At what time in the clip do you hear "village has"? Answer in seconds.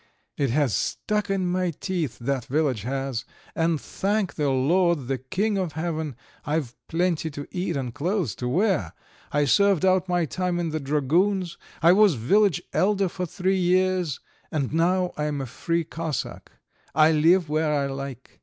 2.45-3.23